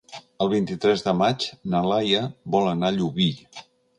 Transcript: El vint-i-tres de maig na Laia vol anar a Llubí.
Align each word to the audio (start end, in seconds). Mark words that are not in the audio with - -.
El 0.45 0.49
vint-i-tres 0.53 1.03
de 1.07 1.13
maig 1.19 1.45
na 1.75 1.83
Laia 1.91 2.23
vol 2.57 2.73
anar 2.73 2.93
a 2.95 2.99
Llubí. 2.99 3.31